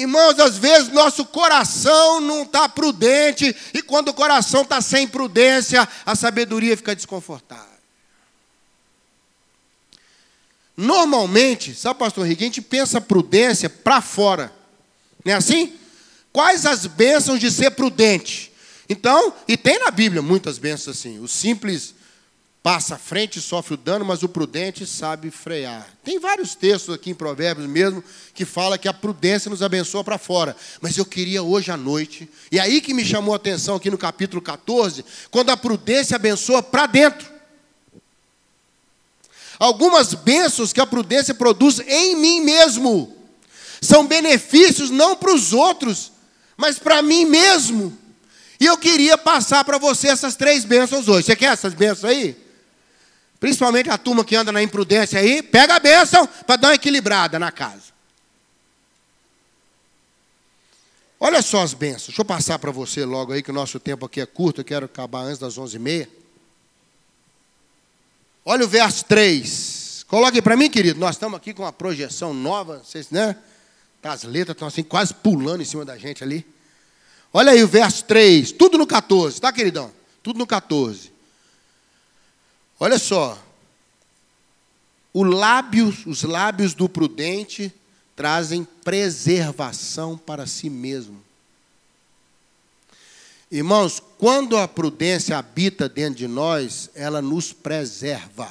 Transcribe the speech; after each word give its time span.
Irmãos, 0.00 0.38
às 0.38 0.56
vezes 0.56 0.88
nosso 0.90 1.24
coração 1.24 2.20
não 2.20 2.42
está 2.42 2.68
prudente, 2.68 3.54
e 3.74 3.82
quando 3.82 4.08
o 4.08 4.14
coração 4.14 4.62
está 4.62 4.80
sem 4.80 5.06
prudência, 5.06 5.86
a 6.06 6.14
sabedoria 6.14 6.76
fica 6.76 6.96
desconfortável. 6.96 7.66
Normalmente, 10.76 11.74
sabe, 11.74 11.98
pastor 11.98 12.24
Henrique, 12.24 12.42
a 12.42 12.46
gente 12.46 12.62
pensa 12.62 13.00
prudência 13.00 13.68
para 13.68 14.00
fora. 14.00 14.50
Não 15.22 15.34
é 15.34 15.36
assim? 15.36 15.74
Quais 16.32 16.64
as 16.64 16.86
bênçãos 16.86 17.38
de 17.38 17.50
ser 17.50 17.72
prudente? 17.72 18.50
Então, 18.88 19.34
e 19.46 19.56
tem 19.56 19.78
na 19.78 19.90
Bíblia 19.90 20.22
muitas 20.22 20.56
bênçãos 20.56 20.96
assim. 20.96 21.18
O 21.18 21.28
simples 21.28 21.94
passa 22.62 22.96
à 22.96 22.98
frente 22.98 23.38
e 23.38 23.42
sofre 23.42 23.74
o 23.74 23.76
dano, 23.76 24.04
mas 24.04 24.22
o 24.22 24.28
prudente 24.28 24.86
sabe 24.86 25.30
frear. 25.30 25.88
Tem 26.04 26.18
vários 26.18 26.54
textos 26.54 26.94
aqui 26.94 27.10
em 27.10 27.14
Provérbios 27.14 27.66
mesmo 27.66 28.04
que 28.34 28.44
fala 28.44 28.76
que 28.76 28.88
a 28.88 28.92
prudência 28.92 29.48
nos 29.50 29.62
abençoa 29.62 30.04
para 30.04 30.18
fora. 30.18 30.54
Mas 30.80 30.96
eu 30.96 31.04
queria 31.04 31.42
hoje 31.42 31.70
à 31.70 31.76
noite, 31.76 32.28
e 32.52 32.60
aí 32.60 32.80
que 32.80 32.92
me 32.92 33.04
chamou 33.04 33.32
a 33.32 33.36
atenção 33.36 33.76
aqui 33.76 33.90
no 33.90 33.96
capítulo 33.96 34.42
14, 34.42 35.04
quando 35.30 35.50
a 35.50 35.56
prudência 35.56 36.16
abençoa 36.16 36.62
para 36.62 36.86
dentro. 36.86 37.28
Algumas 39.58 40.14
bênçãos 40.14 40.72
que 40.72 40.80
a 40.80 40.86
prudência 40.86 41.34
produz 41.34 41.80
em 41.80 42.16
mim 42.16 42.40
mesmo 42.40 43.16
são 43.80 44.06
benefícios 44.06 44.90
não 44.90 45.16
para 45.16 45.34
os 45.34 45.54
outros, 45.54 46.12
mas 46.56 46.78
para 46.78 47.00
mim 47.00 47.24
mesmo. 47.24 47.96
E 48.58 48.66
eu 48.66 48.76
queria 48.76 49.16
passar 49.16 49.64
para 49.64 49.78
você 49.78 50.08
essas 50.08 50.36
três 50.36 50.64
bênçãos 50.66 51.08
hoje. 51.08 51.26
Você 51.26 51.36
quer 51.36 51.52
essas 51.52 51.72
bênçãos 51.72 52.04
aí? 52.04 52.49
Principalmente 53.40 53.88
a 53.88 53.96
turma 53.96 54.22
que 54.22 54.36
anda 54.36 54.52
na 54.52 54.62
imprudência 54.62 55.18
aí, 55.18 55.42
pega 55.42 55.76
a 55.76 55.80
bênção 55.80 56.26
para 56.46 56.56
dar 56.56 56.68
uma 56.68 56.74
equilibrada 56.74 57.38
na 57.38 57.50
casa. 57.50 57.90
Olha 61.18 61.40
só 61.40 61.62
as 61.62 61.72
bênçãos. 61.72 62.08
Deixa 62.08 62.20
eu 62.20 62.24
passar 62.24 62.58
para 62.58 62.70
você 62.70 63.04
logo 63.04 63.32
aí, 63.32 63.42
que 63.42 63.50
o 63.50 63.54
nosso 63.54 63.80
tempo 63.80 64.04
aqui 64.04 64.20
é 64.20 64.26
curto, 64.26 64.60
eu 64.60 64.64
quero 64.64 64.84
acabar 64.84 65.20
antes 65.20 65.38
das 65.38 65.58
11h30. 65.58 66.06
Olha 68.44 68.64
o 68.64 68.68
verso 68.68 69.04
3. 69.06 70.04
Coloque 70.06 70.42
para 70.42 70.56
mim, 70.56 70.68
querido. 70.68 71.00
Nós 71.00 71.16
estamos 71.16 71.36
aqui 71.36 71.54
com 71.54 71.62
uma 71.62 71.72
projeção 71.72 72.34
nova, 72.34 72.82
vocês, 72.84 73.10
né? 73.10 73.36
As 74.02 74.22
letras 74.24 74.54
estão 74.54 74.68
assim, 74.68 74.82
quase 74.82 75.14
pulando 75.14 75.62
em 75.62 75.66
cima 75.66 75.84
da 75.84 75.96
gente 75.96 76.22
ali. 76.22 76.46
Olha 77.32 77.52
aí 77.52 77.62
o 77.62 77.68
verso 77.68 78.04
3, 78.04 78.52
tudo 78.52 78.76
no 78.76 78.86
14, 78.86 79.40
tá, 79.40 79.52
queridão? 79.52 79.92
Tudo 80.22 80.38
no 80.38 80.46
14. 80.46 81.12
Olha 82.80 82.98
só. 82.98 83.38
O 85.12 85.22
lábios, 85.22 86.06
os 86.06 86.22
lábios 86.22 86.72
do 86.72 86.88
prudente 86.88 87.70
trazem 88.16 88.64
preservação 88.64 90.16
para 90.16 90.46
si 90.46 90.70
mesmo. 90.70 91.22
Irmãos, 93.50 94.00
quando 94.16 94.56
a 94.56 94.66
prudência 94.66 95.36
habita 95.36 95.88
dentro 95.88 96.14
de 96.14 96.28
nós, 96.28 96.88
ela 96.94 97.20
nos 97.20 97.52
preserva. 97.52 98.50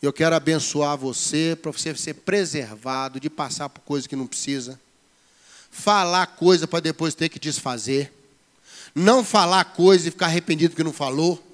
Eu 0.00 0.12
quero 0.12 0.36
abençoar 0.36 0.96
você 0.96 1.58
para 1.60 1.72
você 1.72 1.94
ser 1.96 2.14
preservado 2.14 3.18
de 3.18 3.28
passar 3.28 3.68
por 3.70 3.80
coisas 3.80 4.06
que 4.06 4.14
não 4.14 4.26
precisa, 4.26 4.78
falar 5.70 6.26
coisa 6.26 6.68
para 6.68 6.80
depois 6.80 7.14
ter 7.14 7.28
que 7.28 7.38
desfazer, 7.38 8.12
não 8.94 9.24
falar 9.24 9.64
coisa 9.64 10.06
e 10.06 10.10
ficar 10.10 10.26
arrependido 10.26 10.76
que 10.76 10.84
não 10.84 10.92
falou. 10.92 11.47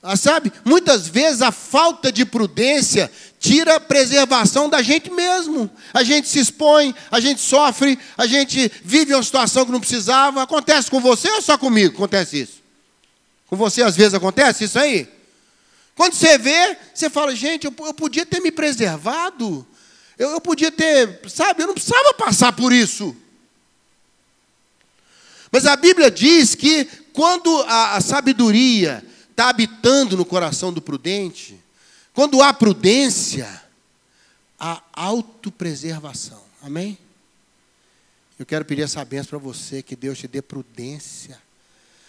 Ah, 0.00 0.16
sabe, 0.16 0.52
muitas 0.64 1.08
vezes 1.08 1.42
a 1.42 1.50
falta 1.50 2.12
de 2.12 2.24
prudência 2.24 3.10
tira 3.40 3.76
a 3.76 3.80
preservação 3.80 4.68
da 4.68 4.80
gente 4.80 5.10
mesmo. 5.10 5.68
A 5.92 6.04
gente 6.04 6.28
se 6.28 6.38
expõe, 6.38 6.94
a 7.10 7.18
gente 7.18 7.40
sofre, 7.40 7.98
a 8.16 8.26
gente 8.26 8.70
vive 8.84 9.12
uma 9.12 9.22
situação 9.22 9.66
que 9.66 9.72
não 9.72 9.80
precisava. 9.80 10.42
Acontece 10.42 10.88
com 10.88 11.00
você 11.00 11.28
ou 11.30 11.42
só 11.42 11.58
comigo? 11.58 11.96
Acontece 11.96 12.42
isso? 12.42 12.62
Com 13.48 13.56
você 13.56 13.82
às 13.82 13.96
vezes 13.96 14.14
acontece 14.14 14.64
isso 14.64 14.78
aí? 14.78 15.08
Quando 15.96 16.14
você 16.14 16.38
vê, 16.38 16.76
você 16.94 17.10
fala, 17.10 17.34
gente, 17.34 17.64
eu, 17.64 17.74
eu 17.80 17.92
podia 17.92 18.24
ter 18.24 18.40
me 18.40 18.52
preservado. 18.52 19.66
Eu, 20.16 20.30
eu 20.30 20.40
podia 20.40 20.70
ter, 20.70 21.20
sabe, 21.28 21.62
eu 21.62 21.66
não 21.66 21.74
precisava 21.74 22.14
passar 22.14 22.52
por 22.52 22.72
isso. 22.72 23.16
Mas 25.50 25.66
a 25.66 25.74
Bíblia 25.74 26.08
diz 26.08 26.54
que 26.54 26.84
quando 27.12 27.62
a, 27.62 27.96
a 27.96 28.00
sabedoria 28.00 29.04
está 29.38 29.50
habitando 29.50 30.16
no 30.16 30.24
coração 30.24 30.72
do 30.72 30.82
prudente, 30.82 31.56
quando 32.12 32.42
há 32.42 32.52
prudência, 32.52 33.62
há 34.58 34.82
autopreservação. 34.92 36.42
Amém? 36.60 36.98
Eu 38.36 38.44
quero 38.44 38.64
pedir 38.64 38.82
essa 38.82 39.04
benção 39.04 39.28
para 39.28 39.38
você, 39.38 39.80
que 39.80 39.94
Deus 39.94 40.18
te 40.18 40.26
dê 40.26 40.42
prudência, 40.42 41.40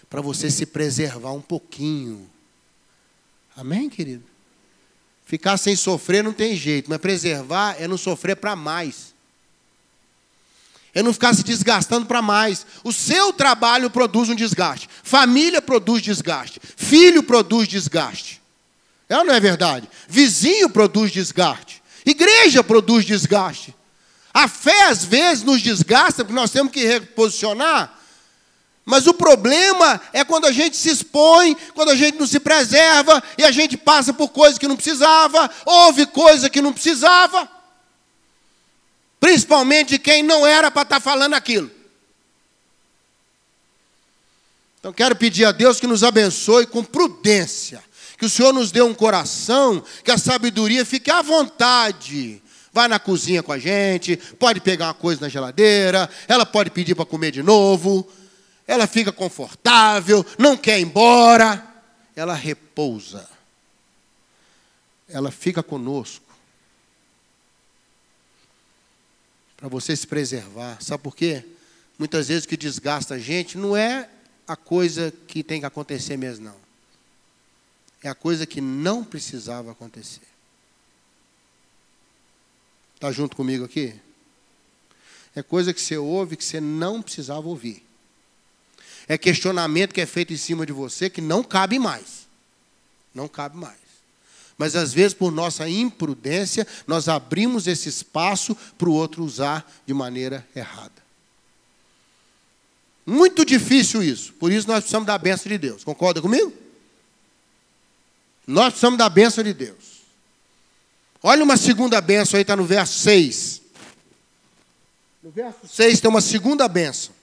para 0.09 0.21
você 0.21 0.49
se 0.49 0.65
preservar 0.65 1.31
um 1.31 1.41
pouquinho. 1.41 2.27
Amém, 3.55 3.91
querido? 3.91 4.23
Ficar 5.23 5.57
sem 5.57 5.75
sofrer 5.75 6.23
não 6.23 6.33
tem 6.33 6.55
jeito, 6.55 6.89
mas 6.89 6.97
preservar 6.97 7.79
é 7.79 7.87
não 7.87 7.97
sofrer 7.97 8.37
para 8.37 8.55
mais. 8.55 9.13
É 10.99 11.03
não 11.03 11.13
ficar 11.13 11.33
se 11.33 11.43
desgastando 11.43 12.05
para 12.05 12.21
mais. 12.21 12.65
O 12.83 12.91
seu 12.91 13.31
trabalho 13.31 13.89
produz 13.89 14.27
um 14.27 14.35
desgaste. 14.35 14.89
Família 15.01 15.61
produz 15.61 16.01
desgaste. 16.01 16.59
Filho 16.75 17.23
produz 17.23 17.69
desgaste. 17.69 18.41
É 19.07 19.17
ou 19.17 19.23
não 19.23 19.33
é 19.33 19.39
verdade? 19.39 19.89
Vizinho 20.09 20.69
produz 20.69 21.09
desgaste. 21.09 21.81
Igreja 22.05 22.61
produz 22.61 23.05
desgaste. 23.05 23.73
A 24.33 24.49
fé 24.49 24.89
às 24.89 25.05
vezes 25.05 25.45
nos 25.45 25.61
desgasta 25.61 26.25
porque 26.25 26.37
nós 26.37 26.51
temos 26.51 26.69
que 26.69 26.85
reposicionar. 26.85 27.93
Mas 28.83 29.07
o 29.07 29.13
problema 29.13 30.01
é 30.11 30.25
quando 30.25 30.47
a 30.47 30.51
gente 30.51 30.75
se 30.75 30.89
expõe, 30.89 31.55
quando 31.73 31.91
a 31.91 31.95
gente 31.95 32.19
não 32.19 32.27
se 32.27 32.41
preserva 32.41 33.23
e 33.37 33.45
a 33.45 33.51
gente 33.51 33.77
passa 33.77 34.11
por 34.11 34.27
coisas 34.27 34.59
que 34.59 34.67
não 34.67 34.75
precisava, 34.75 35.49
ouve 35.65 36.05
coisa 36.07 36.49
que 36.49 36.61
não 36.61 36.73
precisava. 36.73 37.49
Principalmente 39.19 39.89
de 39.89 39.99
quem 39.99 40.23
não 40.23 40.45
era 40.45 40.71
para 40.71 40.83
estar 40.83 40.95
tá 40.95 41.01
falando 41.01 41.33
aquilo. 41.33 41.69
Então 44.79 44.93
quero 44.93 45.15
pedir 45.15 45.45
a 45.45 45.51
Deus 45.51 45.79
que 45.79 45.87
nos 45.87 46.03
abençoe 46.03 46.65
com 46.65 46.83
prudência. 46.83 47.83
Que 48.17 48.25
o 48.25 48.29
Senhor 48.29 48.53
nos 48.53 48.71
dê 48.71 48.81
um 48.81 48.93
coração, 48.93 49.83
que 50.03 50.11
a 50.11 50.17
sabedoria 50.17 50.85
fique 50.85 51.11
à 51.11 51.21
vontade. 51.21 52.41
Vai 52.71 52.87
na 52.87 52.99
cozinha 52.99 53.41
com 53.41 53.51
a 53.51 53.57
gente, 53.57 54.15
pode 54.37 54.61
pegar 54.61 54.87
uma 54.87 54.93
coisa 54.93 55.21
na 55.21 55.29
geladeira, 55.29 56.09
ela 56.27 56.45
pode 56.45 56.69
pedir 56.69 56.95
para 56.95 57.05
comer 57.05 57.31
de 57.31 57.41
novo, 57.41 58.07
ela 58.67 58.85
fica 58.85 59.11
confortável, 59.11 60.23
não 60.37 60.55
quer 60.55 60.79
ir 60.79 60.83
embora, 60.83 61.65
ela 62.15 62.35
repousa, 62.35 63.27
ela 65.07 65.31
fica 65.31 65.63
conosco. 65.63 66.28
Para 69.59 69.67
você 69.67 69.93
se 69.93 70.07
preservar. 70.07 70.81
Sabe 70.81 71.03
por 71.03 71.15
quê? 71.15 71.43
Muitas 71.97 72.29
vezes 72.29 72.45
o 72.45 72.47
que 72.47 72.55
desgasta 72.55 73.15
a 73.15 73.19
gente 73.19 73.57
não 73.57 73.75
é 73.75 74.09
a 74.47 74.55
coisa 74.55 75.13
que 75.27 75.43
tem 75.43 75.59
que 75.59 75.65
acontecer 75.65 76.15
mesmo, 76.15 76.45
não. 76.45 76.55
É 78.01 78.07
a 78.07 78.15
coisa 78.15 78.45
que 78.45 78.61
não 78.61 79.03
precisava 79.03 79.71
acontecer. 79.71 80.21
Está 82.95 83.11
junto 83.11 83.35
comigo 83.35 83.65
aqui? 83.65 83.93
É 85.35 85.43
coisa 85.43 85.73
que 85.73 85.81
você 85.81 85.97
ouve 85.97 86.37
que 86.37 86.43
você 86.43 86.61
não 86.61 87.01
precisava 87.01 87.45
ouvir. 87.47 87.85
É 89.07 89.17
questionamento 89.17 89.93
que 89.93 90.01
é 90.01 90.05
feito 90.05 90.31
em 90.31 90.37
cima 90.37 90.65
de 90.65 90.71
você 90.71 91.09
que 91.09 91.19
não 91.19 91.43
cabe 91.43 91.77
mais. 91.77 92.27
Não 93.13 93.27
cabe 93.27 93.57
mais. 93.57 93.88
Mas 94.59 94.75
às 94.75 94.93
vezes, 94.93 95.13
por 95.13 95.31
nossa 95.31 95.69
imprudência, 95.69 96.67
nós 96.85 97.07
abrimos 97.07 97.65
esse 97.65 97.87
espaço 97.87 98.53
para 98.77 98.89
o 98.89 98.93
outro 98.93 99.23
usar 99.23 99.65
de 99.85 99.93
maneira 99.93 100.45
errada. 100.53 100.91
Muito 103.05 103.45
difícil 103.45 104.03
isso. 104.03 104.33
Por 104.33 104.51
isso 104.51 104.67
nós 104.67 104.79
precisamos 104.79 105.07
da 105.07 105.17
benção 105.17 105.49
de 105.49 105.57
Deus. 105.57 105.85
Concorda 105.85 106.21
comigo? 106.21 106.51
Nós 108.45 108.73
precisamos 108.73 108.97
da 108.97 109.07
benção 109.07 109.45
de 109.45 109.53
Deus. 109.53 110.01
Olha 111.23 111.41
uma 111.41 111.55
segunda 111.55 112.01
benção 112.01 112.37
aí, 112.37 112.41
está 112.41 112.57
no 112.57 112.65
verso 112.65 112.99
6. 112.99 113.61
No 115.23 115.31
verso 115.31 115.59
6 115.69 116.01
tem 116.01 116.09
uma 116.09 116.19
segunda 116.19 116.67
benção. 116.67 117.15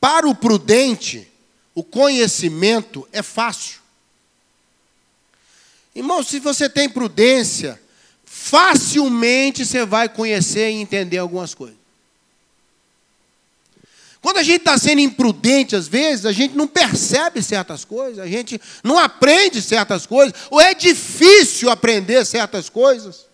Para 0.00 0.26
o 0.26 0.34
prudente, 0.34 1.30
o 1.74 1.84
conhecimento 1.84 3.06
é 3.12 3.22
fácil. 3.22 3.81
Irmão, 5.94 6.22
se 6.22 6.40
você 6.40 6.68
tem 6.68 6.88
prudência, 6.88 7.80
facilmente 8.24 9.64
você 9.64 9.84
vai 9.84 10.08
conhecer 10.08 10.70
e 10.70 10.74
entender 10.80 11.18
algumas 11.18 11.54
coisas. 11.54 11.76
Quando 14.22 14.36
a 14.36 14.42
gente 14.42 14.60
está 14.60 14.78
sendo 14.78 15.00
imprudente, 15.00 15.74
às 15.74 15.88
vezes, 15.88 16.24
a 16.24 16.32
gente 16.32 16.56
não 16.56 16.68
percebe 16.68 17.42
certas 17.42 17.84
coisas, 17.84 18.20
a 18.20 18.26
gente 18.26 18.60
não 18.84 18.96
aprende 18.96 19.60
certas 19.60 20.06
coisas, 20.06 20.32
ou 20.48 20.60
é 20.60 20.74
difícil 20.74 21.68
aprender 21.68 22.24
certas 22.24 22.68
coisas. 22.68 23.26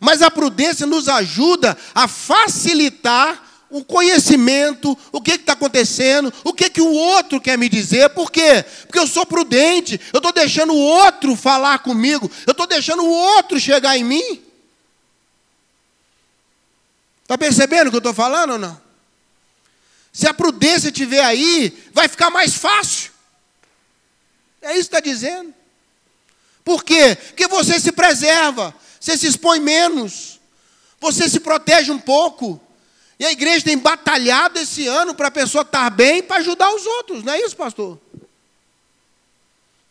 mas 0.00 0.20
a 0.20 0.30
prudência 0.30 0.86
nos 0.86 1.08
ajuda 1.08 1.76
a 1.94 2.06
facilitar 2.06 3.43
o 3.74 3.84
conhecimento, 3.84 4.96
o 5.10 5.20
que 5.20 5.32
está 5.32 5.54
acontecendo, 5.54 6.32
o 6.44 6.52
que, 6.52 6.70
que 6.70 6.80
o 6.80 6.92
outro 6.92 7.40
quer 7.40 7.58
me 7.58 7.68
dizer. 7.68 8.08
Por 8.10 8.30
quê? 8.30 8.64
Porque 8.86 9.00
eu 9.00 9.06
sou 9.06 9.26
prudente, 9.26 10.00
eu 10.12 10.18
estou 10.18 10.32
deixando 10.32 10.72
o 10.72 10.78
outro 10.78 11.34
falar 11.34 11.80
comigo, 11.80 12.30
eu 12.46 12.52
estou 12.52 12.68
deixando 12.68 13.02
o 13.02 13.10
outro 13.10 13.58
chegar 13.58 13.98
em 13.98 14.04
mim. 14.04 14.40
Está 17.22 17.36
percebendo 17.36 17.88
o 17.88 17.90
que 17.90 17.96
eu 17.96 17.98
estou 17.98 18.14
falando 18.14 18.52
ou 18.52 18.58
não? 18.58 18.80
Se 20.12 20.28
a 20.28 20.32
prudência 20.32 20.90
estiver 20.90 21.24
aí, 21.24 21.76
vai 21.92 22.06
ficar 22.06 22.30
mais 22.30 22.54
fácil. 22.54 23.10
É 24.62 24.70
isso 24.78 24.88
que 24.88 24.96
está 24.96 25.00
dizendo. 25.00 25.52
Por 26.62 26.84
quê? 26.84 27.16
Porque 27.16 27.48
você 27.48 27.80
se 27.80 27.90
preserva, 27.90 28.72
você 29.00 29.18
se 29.18 29.26
expõe 29.26 29.58
menos, 29.58 30.38
você 31.00 31.28
se 31.28 31.40
protege 31.40 31.90
um 31.90 31.98
pouco. 31.98 32.60
E 33.18 33.24
a 33.24 33.32
igreja 33.32 33.64
tem 33.64 33.78
batalhado 33.78 34.58
esse 34.58 34.86
ano 34.86 35.14
para 35.14 35.28
a 35.28 35.30
pessoa 35.30 35.62
estar 35.62 35.88
bem 35.90 36.22
para 36.22 36.38
ajudar 36.38 36.74
os 36.74 36.84
outros, 36.84 37.22
não 37.22 37.32
é 37.32 37.40
isso, 37.40 37.56
pastor? 37.56 37.98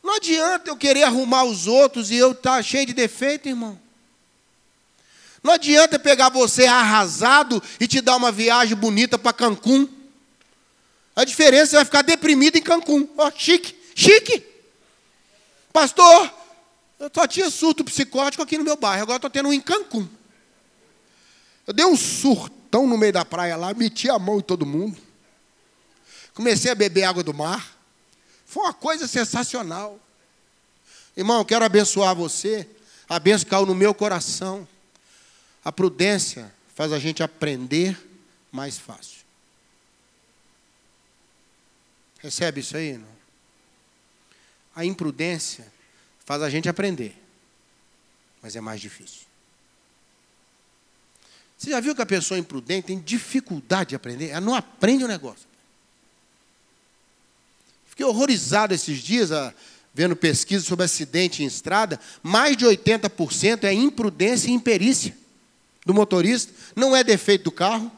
Não 0.04 0.16
adianta 0.16 0.70
eu 0.70 0.76
querer 0.76 1.04
arrumar 1.04 1.46
os 1.46 1.66
outros 1.66 2.12
e 2.12 2.16
eu 2.16 2.34
estar 2.34 2.58
tá 2.58 2.62
cheio 2.62 2.86
de 2.86 2.94
defeito, 2.94 3.48
irmão. 3.48 3.80
Não 5.42 5.54
adianta 5.54 5.98
pegar 5.98 6.30
você 6.30 6.66
arrasado 6.66 7.64
e 7.80 7.88
te 7.88 8.02
dar 8.02 8.18
uma 8.18 8.32
viagem 8.32 8.76
bonita 8.76 9.18
para 9.18 9.32
Cancún. 9.32 9.88
A 11.16 11.24
diferença 11.24 11.64
é 11.64 11.66
você 11.68 11.76
vai 11.78 11.86
ficar 11.86 12.02
deprimido 12.02 12.58
em 12.58 12.62
Cancún. 12.62 13.08
Ó, 13.18 13.28
oh, 13.28 13.32
chique, 13.36 13.76
chique. 13.96 14.44
Pastor, 15.72 16.34
eu 17.00 17.10
só 17.14 17.26
tinha 17.28 17.50
surto 17.50 17.84
psicótico 17.84 18.44
aqui 18.44 18.58
no 18.58 18.64
meu 18.64 18.76
bairro, 18.76 19.04
agora 19.04 19.18
estou 19.18 19.30
tendo 19.30 19.50
um 19.50 19.54
em 19.54 19.62
Cancún. 19.62 20.08
Eu 21.66 21.74
dei 21.74 21.86
um 21.86 21.96
surto 21.96 22.63
tão 22.74 22.88
no 22.88 22.98
meio 22.98 23.14
da 23.14 23.24
praia 23.24 23.56
lá, 23.56 23.72
meti 23.72 24.10
a 24.10 24.18
mão 24.18 24.40
em 24.40 24.42
todo 24.42 24.66
mundo. 24.66 25.00
Comecei 26.34 26.72
a 26.72 26.76
beber 26.76 27.04
água 27.04 27.22
do 27.22 27.32
mar. 27.32 27.78
Foi 28.48 28.64
uma 28.64 28.74
coisa 28.74 29.08
sensacional. 29.08 30.00
Irmão, 31.16 31.46
quero 31.46 31.64
abençoar 31.64 32.16
você. 32.16 32.68
A 33.08 33.20
bênção 33.20 33.48
caiu 33.48 33.68
no 33.68 33.76
meu 33.76 33.94
coração. 33.94 34.68
A 35.64 35.72
prudência 35.72 36.52
faz 36.74 36.92
a 36.92 36.98
gente 36.98 37.22
aprender 37.22 37.96
mais 38.52 38.80
fácil. 38.80 39.20
Recebe 42.18 42.62
isso 42.62 42.76
aí? 42.76 42.98
Não? 42.98 43.14
A 44.76 44.84
imprudência 44.84 45.72
faz 46.26 46.42
a 46.42 46.50
gente 46.50 46.68
aprender, 46.68 47.16
mas 48.42 48.56
é 48.56 48.62
mais 48.62 48.82
difícil. 48.82 49.28
Você 51.58 51.70
já 51.70 51.80
viu 51.80 51.96
que 51.96 52.02
a 52.02 52.06
pessoa 52.06 52.38
imprudente 52.38 52.88
tem 52.88 53.00
dificuldade 53.00 53.90
de 53.90 53.96
aprender? 53.96 54.30
Ela 54.30 54.42
não 54.42 54.56
aprende 54.56 55.04
o 55.04 55.08
negócio. 55.08 55.48
Fiquei 57.86 58.06
horrorizado 58.06 58.74
esses 58.74 59.00
dias, 59.00 59.30
vendo 59.94 60.16
pesquisa 60.16 60.66
sobre 60.66 60.86
acidente 60.86 61.44
em 61.44 61.46
estrada. 61.46 62.00
Mais 62.22 62.58
de 62.58 62.66
80% 62.66 63.66
é 63.66 63.74
imprudência 63.74 64.50
e 64.50 64.54
imperícia 64.54 65.16
do 65.86 65.94
motorista. 65.94 66.52
Não 66.76 66.96
é 66.96 67.04
defeito 67.04 67.46
do 67.46 67.52
carro, 67.52 67.92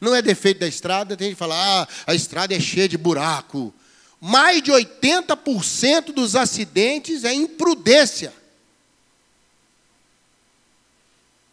não 0.00 0.14
é 0.14 0.22
defeito 0.22 0.60
da 0.60 0.68
estrada. 0.68 1.16
Tem 1.16 1.26
gente 1.26 1.34
que 1.34 1.38
fala, 1.38 1.82
ah, 1.82 1.88
a 2.06 2.14
estrada 2.14 2.54
é 2.54 2.60
cheia 2.60 2.88
de 2.88 2.96
buraco. 2.96 3.74
Mais 4.20 4.62
de 4.62 4.70
80% 4.70 6.12
dos 6.12 6.36
acidentes 6.36 7.24
é 7.24 7.34
imprudência. 7.34 8.32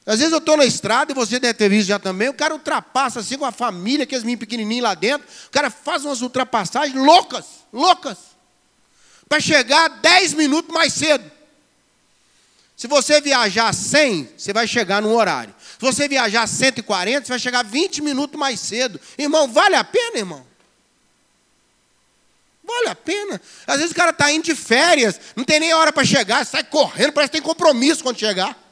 Às 0.09 0.17
vezes 0.17 0.33
eu 0.33 0.39
estou 0.39 0.57
na 0.57 0.65
estrada, 0.65 1.11
e 1.11 1.15
você 1.15 1.39
deve 1.39 1.53
ter 1.53 1.69
visto 1.69 1.89
já 1.89 1.99
também, 1.99 2.29
o 2.29 2.33
cara 2.33 2.55
ultrapassa 2.55 3.19
assim 3.19 3.37
com 3.37 3.45
a 3.45 3.51
família, 3.51 4.05
aqueles 4.05 4.23
meninos 4.23 4.39
pequenininhos 4.39 4.81
lá 4.81 4.95
dentro, 4.95 5.27
o 5.45 5.51
cara 5.51 5.69
faz 5.69 6.03
umas 6.03 6.23
ultrapassagens 6.23 6.95
loucas, 6.99 7.45
loucas, 7.71 8.17
para 9.27 9.39
chegar 9.39 9.87
10 9.87 10.33
minutos 10.33 10.73
mais 10.73 10.93
cedo. 10.93 11.31
Se 12.75 12.87
você 12.87 13.21
viajar 13.21 13.71
100, 13.71 14.31
você 14.35 14.51
vai 14.51 14.65
chegar 14.65 14.99
no 14.99 15.13
horário. 15.13 15.53
Se 15.59 15.85
você 15.85 16.07
viajar 16.07 16.47
140, 16.47 17.27
você 17.27 17.29
vai 17.29 17.39
chegar 17.39 17.63
20 17.63 18.01
minutos 18.01 18.39
mais 18.39 18.59
cedo. 18.59 18.99
Irmão, 19.15 19.47
vale 19.47 19.75
a 19.75 19.83
pena, 19.83 20.17
irmão? 20.17 20.43
Vale 22.63 22.89
a 22.89 22.95
pena. 22.95 23.39
Às 23.67 23.77
vezes 23.77 23.91
o 23.91 23.95
cara 23.95 24.09
está 24.09 24.31
indo 24.31 24.45
de 24.45 24.55
férias, 24.55 25.21
não 25.35 25.43
tem 25.43 25.59
nem 25.59 25.71
hora 25.71 25.93
para 25.93 26.03
chegar, 26.03 26.43
sai 26.47 26.63
correndo, 26.63 27.13
parece 27.13 27.29
que 27.29 27.37
tem 27.37 27.45
compromisso 27.45 28.01
quando 28.01 28.17
chegar. 28.17 28.68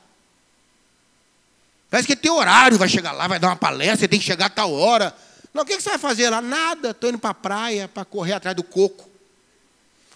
Parece 1.98 2.10
que 2.10 2.16
tem 2.16 2.30
horário, 2.30 2.78
vai 2.78 2.88
chegar 2.88 3.12
lá, 3.12 3.28
vai 3.28 3.40
dar 3.40 3.48
uma 3.48 3.56
palestra, 3.56 4.08
tem 4.08 4.20
que 4.20 4.26
chegar 4.26 4.46
a 4.46 4.50
tal 4.52 4.72
hora. 4.72 5.18
Não, 5.52 5.64
o 5.64 5.66
que 5.66 5.82
você 5.82 5.90
vai 5.90 5.98
fazer 5.98 6.30
lá? 6.30 6.40
Nada, 6.44 6.92
estou 6.92 7.10
indo 7.10 7.18
para 7.18 7.32
a 7.32 7.34
praia 7.34 7.88
para 7.88 8.06
correr 8.06 8.34
atrás 8.34 8.56
do 8.56 8.62
coco. 8.62 9.10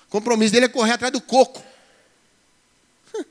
O 0.05 0.11
compromisso 0.11 0.53
dele 0.53 0.67
é 0.67 0.69
correr 0.69 0.91
atrás 0.91 1.11
do 1.11 1.19
coco. 1.19 1.63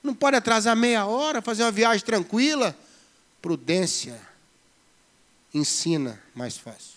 Não 0.00 0.14
pode 0.14 0.36
atrasar 0.36 0.76
meia 0.76 1.06
hora, 1.06 1.42
fazer 1.42 1.64
uma 1.64 1.72
viagem 1.72 2.06
tranquila. 2.06 2.78
Prudência 3.42 4.20
ensina 5.52 6.22
mais 6.36 6.56
fácil. 6.56 6.94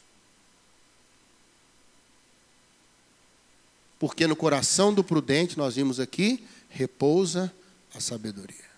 Porque 3.97 4.27
no 4.27 4.35
coração 4.35 4.93
do 4.93 5.03
prudente, 5.03 5.57
nós 5.57 5.77
vimos 5.77 5.99
aqui, 5.99 6.45
repousa 6.69 7.51
a 7.91 7.99
sabedoria. 7.99 8.70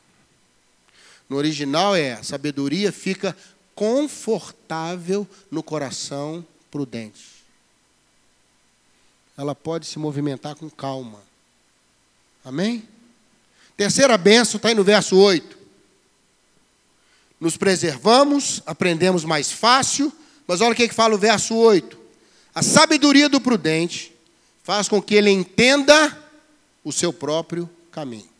No 1.30 1.38
original 1.38 1.96
é: 1.96 2.14
a 2.14 2.24
sabedoria 2.24 2.92
fica 2.92 3.36
confortável 3.75 5.28
no 5.50 5.64
coração 5.64 6.46
prudente. 6.70 7.34
Ela 9.38 9.56
pode 9.56 9.86
se 9.88 9.98
movimentar 9.98 10.56
com 10.56 10.70
calma. 10.70 11.20
Amém? 12.46 12.88
Terceira 13.75 14.18
benção 14.18 14.58
está 14.58 14.70
aí 14.70 14.75
no 14.75 14.84
verso 14.84 15.16
8. 15.16 15.58
Nos 17.40 17.58
preservamos, 17.58 18.62
aprendemos 18.66 19.25
mais 19.25 19.52
fácil, 19.52 20.14
mas 20.48 20.62
olha 20.62 20.74
o 20.74 20.75
que, 20.75 20.88
que 20.88 20.94
fala 20.94 21.16
o 21.16 21.18
verso 21.18 21.56
8. 21.56 21.98
A 22.54 22.62
sabedoria 22.62 23.28
do 23.28 23.42
prudente 23.42 24.14
faz 24.64 24.88
com 24.88 25.02
que 25.02 25.16
ele 25.16 25.31
entenda 25.31 26.18
o 26.84 26.92
seu 26.92 27.12
próprio 27.12 27.70
caminho. 27.92 28.32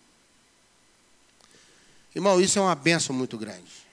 Irmão, 2.16 2.40
isso 2.40 2.60
é 2.60 2.62
uma 2.62 2.76
benção 2.76 3.16
muito 3.16 3.38
grande. 3.38 3.84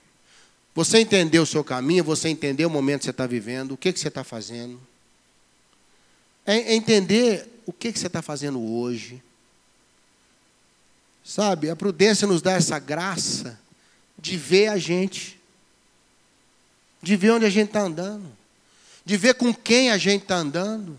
Você 0.73 0.99
entendeu 0.99 1.43
o 1.43 1.45
seu 1.45 1.63
caminho, 1.63 2.03
você 2.03 2.29
entendeu 2.29 2.69
o 2.69 2.71
momento 2.71 2.99
que 2.99 3.05
você 3.05 3.11
está 3.11 3.27
vivendo, 3.27 3.73
o 3.73 3.77
que, 3.77 3.91
que 3.91 3.99
você 3.99 4.07
está 4.07 4.23
fazendo. 4.23 4.79
É, 6.45 6.55
é 6.55 6.75
entender 6.75 7.47
o 7.65 7.73
que, 7.73 7.91
que 7.91 7.99
você 7.99 8.07
está 8.07 8.21
fazendo 8.21 8.61
hoje. 8.61 9.21
Sabe, 11.23 11.69
a 11.69 11.75
prudência 11.75 12.27
nos 12.27 12.41
dá 12.41 12.53
essa 12.53 12.79
graça 12.79 13.59
de 14.17 14.37
ver 14.37 14.67
a 14.67 14.77
gente, 14.77 15.39
de 17.01 17.15
ver 17.15 17.31
onde 17.31 17.45
a 17.45 17.49
gente 17.49 17.67
está 17.67 17.81
andando, 17.81 18.31
de 19.03 19.17
ver 19.17 19.35
com 19.35 19.53
quem 19.53 19.91
a 19.91 19.97
gente 19.97 20.23
está 20.23 20.37
andando, 20.37 20.97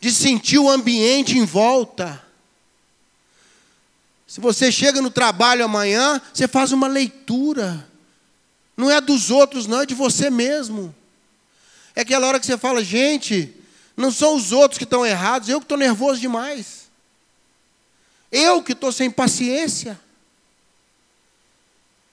de 0.00 0.12
sentir 0.12 0.58
o 0.58 0.70
ambiente 0.70 1.36
em 1.36 1.44
volta. 1.44 2.25
Se 4.26 4.40
você 4.40 4.72
chega 4.72 5.00
no 5.00 5.10
trabalho 5.10 5.64
amanhã, 5.64 6.20
você 6.32 6.48
faz 6.48 6.72
uma 6.72 6.88
leitura. 6.88 7.86
Não 8.76 8.90
é 8.90 9.00
dos 9.00 9.30
outros, 9.30 9.66
não, 9.66 9.82
é 9.82 9.86
de 9.86 9.94
você 9.94 10.28
mesmo. 10.28 10.94
É 11.94 12.00
aquela 12.00 12.26
hora 12.26 12.40
que 12.40 12.46
você 12.46 12.58
fala, 12.58 12.82
gente, 12.82 13.54
não 13.96 14.10
são 14.10 14.34
os 14.34 14.52
outros 14.52 14.78
que 14.78 14.84
estão 14.84 15.06
errados, 15.06 15.48
eu 15.48 15.60
que 15.60 15.64
estou 15.64 15.78
nervoso 15.78 16.20
demais. 16.20 16.86
Eu 18.30 18.62
que 18.62 18.72
estou 18.72 18.90
sem 18.90 19.10
paciência. 19.10 19.98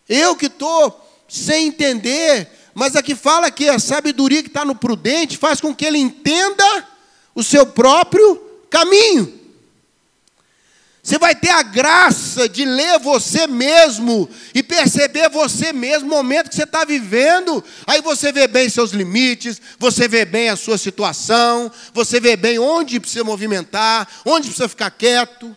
Eu 0.08 0.36
que 0.36 0.46
estou 0.46 1.04
sem 1.28 1.68
entender. 1.68 2.48
Mas 2.76 2.96
aqui 2.96 3.16
fala 3.16 3.52
que 3.52 3.68
a 3.68 3.80
sabedoria 3.80 4.42
que 4.42 4.48
está 4.48 4.64
no 4.64 4.76
prudente 4.76 5.38
faz 5.38 5.60
com 5.60 5.76
que 5.76 5.86
ele 5.86 5.98
entenda 5.98 6.88
o 7.34 7.44
seu 7.44 7.66
próprio 7.66 8.36
caminho. 8.70 9.43
Você 11.04 11.20
vai 11.20 11.36
ter 11.36 11.50
a 11.50 11.62
graça 11.62 12.48
de 12.48 12.64
ler 12.64 12.98
você 12.98 13.46
mesmo 13.46 14.30
e 14.56 14.64
perceber 14.64 15.28
você 15.28 15.74
mesmo, 15.74 16.08
o 16.08 16.10
momento 16.10 16.50
que 16.50 16.56
você 16.56 16.64
está 16.64 16.86
vivendo. 16.86 17.62
Aí 17.86 18.02
você 18.02 18.32
vê 18.32 18.48
bem 18.48 18.70
seus 18.70 18.92
limites, 18.92 19.62
você 19.78 20.08
vê 20.08 20.24
bem 20.24 20.48
a 20.48 20.56
sua 20.56 20.78
situação, 20.78 21.70
você 21.94 22.22
vê 22.22 22.38
bem 22.38 22.58
onde 22.58 23.02
precisa 23.02 23.26
movimentar, 23.26 24.08
onde 24.26 24.48
precisa 24.48 24.70
ficar 24.70 24.92
quieto, 24.92 25.54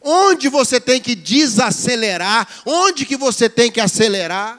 onde 0.00 0.48
você 0.48 0.80
tem 0.80 1.00
que 1.00 1.14
desacelerar, 1.14 2.48
onde 2.66 3.06
que 3.06 3.16
você 3.16 3.48
tem 3.48 3.70
que 3.70 3.80
acelerar. 3.80 4.58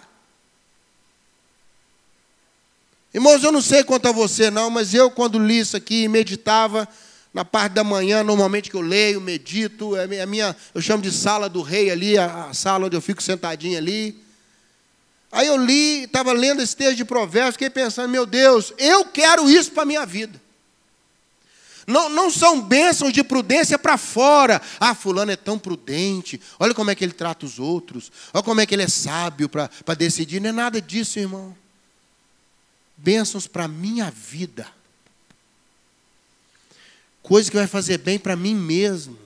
Irmãos, 3.13 3.43
eu 3.43 3.51
não 3.51 3.61
sei 3.61 3.83
quanto 3.83 4.07
a 4.07 4.13
você 4.13 4.49
não, 4.49 4.69
mas 4.69 4.93
eu 4.93 5.11
quando 5.11 5.37
li 5.37 5.59
isso 5.59 5.75
aqui, 5.75 6.07
meditava, 6.07 6.87
Na 7.33 7.43
parte 7.43 7.73
da 7.73 7.83
manhã, 7.83 8.23
normalmente 8.23 8.69
que 8.69 8.75
eu 8.75 8.81
leio, 8.81 9.19
medito, 9.19 9.95
é 9.95 10.21
a 10.21 10.25
minha, 10.27 10.55
eu 10.73 10.81
chamo 10.81 11.01
de 11.01 11.11
sala 11.11 11.49
do 11.49 11.63
rei 11.63 11.89
ali, 11.89 12.15
a 12.17 12.53
sala 12.53 12.85
onde 12.85 12.95
eu 12.95 13.01
fico 13.01 13.23
sentadinho 13.23 13.77
ali. 13.77 14.21
Aí 15.31 15.47
eu 15.47 15.57
li, 15.57 16.03
estava 16.03 16.31
lendo 16.31 16.61
esse 16.61 16.75
texto 16.75 16.95
de 16.95 17.03
provérbios, 17.03 17.55
fiquei 17.55 17.71
pensando, 17.71 18.07
meu 18.07 18.23
Deus, 18.23 18.71
eu 18.77 19.05
quero 19.05 19.49
isso 19.49 19.71
para 19.71 19.81
a 19.81 19.85
minha 19.85 20.05
vida. 20.05 20.39
Não, 21.87 22.07
não 22.07 22.29
são 22.29 22.61
bênçãos 22.61 23.11
de 23.11 23.23
prudência 23.23 23.77
para 23.77 23.97
fora. 23.97 24.61
Ah, 24.79 24.95
fulano 24.95 25.31
é 25.31 25.35
tão 25.35 25.59
prudente. 25.59 26.39
Olha 26.59 26.73
como 26.73 26.91
é 26.91 26.95
que 26.95 27.03
ele 27.03 27.13
trata 27.13 27.45
os 27.45 27.59
outros. 27.59 28.11
Olha 28.33 28.43
como 28.43 28.61
é 28.61 28.65
que 28.65 28.73
ele 28.73 28.83
é 28.83 28.87
sábio 28.87 29.49
para 29.49 29.69
decidir. 29.97 30.39
Não 30.39 30.49
é 30.49 30.53
nada 30.53 30.81
disso, 30.81 31.19
irmão. 31.19 31.55
Bênçãos 32.95 33.47
para 33.47 33.65
a 33.65 33.67
minha 33.67 34.09
vida. 34.09 34.67
Coisa 37.23 37.49
que 37.49 37.57
vai 37.57 37.65
fazer 37.65 37.97
bem 37.97 38.19
para 38.19 38.35
mim 38.35 38.53
mesmo. 38.53 39.17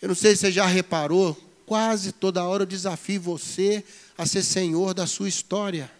Eu 0.00 0.08
não 0.08 0.14
sei 0.14 0.36
se 0.36 0.42
você 0.42 0.52
já 0.52 0.66
reparou, 0.66 1.36
quase 1.66 2.12
toda 2.12 2.44
hora 2.44 2.62
eu 2.62 2.66
desafio 2.66 3.20
você 3.20 3.82
a 4.16 4.24
ser 4.24 4.44
senhor 4.44 4.94
da 4.94 5.06
sua 5.06 5.28
história, 5.28 5.90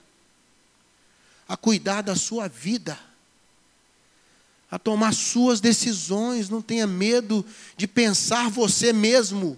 a 1.48 1.56
cuidar 1.56 2.02
da 2.02 2.14
sua 2.14 2.46
vida 2.46 2.96
a 4.74 4.78
tomar 4.78 5.14
suas 5.14 5.60
decisões, 5.60 6.48
não 6.48 6.60
tenha 6.60 6.84
medo 6.84 7.46
de 7.76 7.86
pensar 7.86 8.50
você 8.50 8.92
mesmo. 8.92 9.56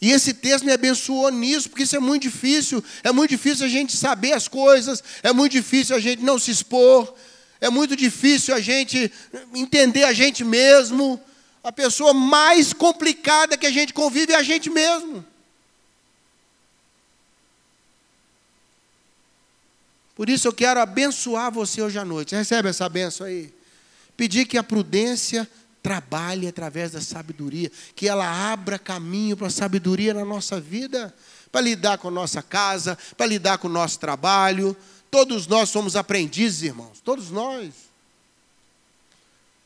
E 0.00 0.10
esse 0.10 0.32
texto 0.32 0.64
me 0.64 0.72
abençoou 0.72 1.30
nisso, 1.30 1.68
porque 1.68 1.82
isso 1.82 1.94
é 1.94 2.00
muito 2.00 2.22
difícil. 2.22 2.82
É 3.04 3.12
muito 3.12 3.28
difícil 3.28 3.66
a 3.66 3.68
gente 3.68 3.94
saber 3.94 4.32
as 4.32 4.48
coisas, 4.48 5.04
é 5.22 5.30
muito 5.30 5.52
difícil 5.52 5.94
a 5.94 6.00
gente 6.00 6.22
não 6.22 6.38
se 6.38 6.50
expor, 6.50 7.14
é 7.60 7.68
muito 7.68 7.94
difícil 7.94 8.54
a 8.54 8.60
gente 8.60 9.12
entender 9.54 10.04
a 10.04 10.12
gente 10.12 10.42
mesmo. 10.42 11.20
A 11.62 11.70
pessoa 11.70 12.14
mais 12.14 12.72
complicada 12.72 13.56
que 13.56 13.66
a 13.66 13.70
gente 13.70 13.92
convive 13.92 14.32
é 14.32 14.36
a 14.36 14.42
gente 14.42 14.70
mesmo. 14.70 15.24
Por 20.16 20.28
isso 20.28 20.48
eu 20.48 20.52
quero 20.52 20.80
abençoar 20.80 21.50
você 21.52 21.82
hoje 21.82 21.98
à 21.98 22.04
noite. 22.04 22.34
Recebe 22.34 22.68
essa 22.68 22.88
benção 22.88 23.26
aí. 23.26 23.52
Pedir 24.16 24.46
que 24.46 24.58
a 24.58 24.62
prudência 24.62 25.48
trabalhe 25.82 26.46
através 26.46 26.92
da 26.92 27.00
sabedoria, 27.00 27.72
que 27.94 28.06
ela 28.06 28.52
abra 28.52 28.78
caminho 28.78 29.36
para 29.36 29.46
a 29.46 29.50
sabedoria 29.50 30.12
na 30.12 30.24
nossa 30.24 30.60
vida, 30.60 31.14
para 31.50 31.62
lidar 31.62 31.98
com 31.98 32.08
a 32.08 32.10
nossa 32.10 32.42
casa, 32.42 32.98
para 33.16 33.26
lidar 33.26 33.58
com 33.58 33.68
o 33.68 33.70
nosso 33.70 33.98
trabalho. 33.98 34.76
Todos 35.10 35.46
nós 35.46 35.68
somos 35.68 35.96
aprendizes, 35.96 36.62
irmãos, 36.62 37.00
todos 37.00 37.30
nós. 37.30 37.72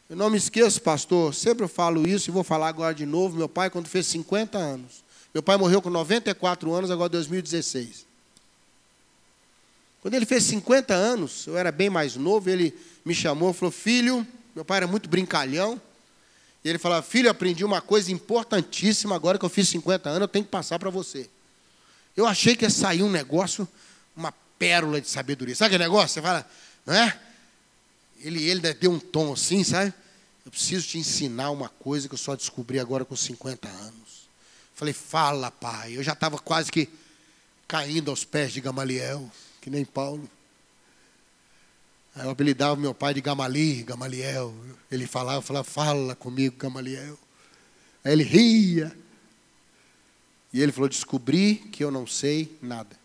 Eu 0.09 0.17
não 0.17 0.31
me 0.31 0.39
esqueço, 0.39 0.81
pastor, 0.81 1.35
sempre 1.35 1.65
eu 1.65 1.69
falo 1.69 2.07
isso 2.07 2.31
e 2.31 2.33
vou 2.33 2.45
falar 2.45 2.69
agora 2.69 2.95
de 2.95 3.05
novo. 3.05 3.37
Meu 3.37 3.49
pai, 3.49 3.69
quando 3.69 3.89
fez 3.89 4.07
50 4.07 4.57
anos, 4.57 5.03
meu 5.33 5.43
pai 5.43 5.57
morreu 5.57 5.83
com 5.83 5.91
94 5.91 6.73
anos, 6.73 6.91
agora 6.91 7.09
2016. 7.09 8.07
Quando 10.01 10.15
ele 10.15 10.27
fez 10.27 10.45
50 10.45 10.93
anos, 10.95 11.47
eu 11.47 11.57
era 11.57 11.73
bem 11.73 11.89
mais 11.89 12.17
novo, 12.17 12.49
ele 12.49 12.75
me 13.05 13.15
chamou 13.15 13.51
e 13.51 13.55
falou: 13.55 13.73
Filho, 13.73 14.27
meu 14.55 14.65
pai 14.65 14.79
era 14.79 14.87
muito 14.87 15.09
brincalhão. 15.09 15.81
E 16.63 16.69
ele 16.69 16.79
falava: 16.79 17.03
Filho, 17.03 17.31
aprendi 17.31 17.65
uma 17.65 17.81
coisa 17.81 18.13
importantíssima 18.13 19.15
agora 19.15 19.39
que 19.39 19.45
eu 19.45 19.51
fiz 19.51 19.69
50 19.69 20.09
anos, 20.09 20.21
eu 20.23 20.29
tenho 20.29 20.45
que 20.45 20.51
passar 20.51 20.79
para 20.79 20.91
você. 20.91 21.29
Eu 22.17 22.27
achei 22.27 22.55
que 22.55 22.65
ia 22.65 22.71
sair 22.71 23.03
um 23.03 23.11
negócio, 23.11 23.67
uma 24.17 24.33
pérola 24.65 24.99
de 24.99 25.09
sabedoria. 25.11 25.55
Sabe 25.55 25.75
aquele 25.75 25.85
negócio? 25.85 26.15
Você 26.15 26.23
fala, 26.23 26.49
não 26.87 26.95
é? 26.95 27.21
Ele, 28.21 28.43
ele 28.49 28.73
deu 28.75 28.91
um 28.91 28.99
tom 28.99 29.35
assim, 29.35 29.63
sabe? 29.63 29.93
Eu 30.47 30.51
preciso 30.51 30.89
te 30.89 30.97
ensinar 30.97 31.51
uma 31.51 31.69
coisa 31.69 32.09
que 32.09 32.15
eu 32.15 32.19
só 32.19 32.35
descobri 32.35 32.81
agora 32.81 33.05
com 33.05 33.15
50 33.15 33.69
anos. 33.69 34.29
Falei, 34.75 34.95
fala, 34.95 35.51
pai. 35.51 35.99
Eu 35.99 36.03
já 36.03 36.15
estava 36.15 36.39
quase 36.39 36.73
que 36.73 36.89
caindo 37.69 38.11
aos 38.11 38.25
pés 38.25 38.53
de 38.53 38.61
Gamaliel 38.63 39.31
que 39.61 39.69
nem 39.69 39.85
Paulo. 39.85 40.29
Aí 42.15 42.25
eu 42.25 42.31
apelidava 42.31 42.77
meu 42.77 42.95
pai 42.95 43.13
de 43.13 43.21
Gamali, 43.21 43.83
Gamaliel. 43.83 44.55
Ele 44.91 45.07
falava, 45.07 45.43
falava, 45.43 45.65
fala 45.65 46.15
comigo, 46.15 46.57
Gamaliel. 46.57 47.19
Aí 48.03 48.13
ele 48.13 48.25
ria. 48.25 48.97
E 50.53 50.63
ele 50.63 50.71
falou: 50.71 50.89
descobri 50.89 51.57
que 51.73 51.83
eu 51.83 51.91
não 51.91 52.07
sei 52.07 52.59
nada. 52.63 53.04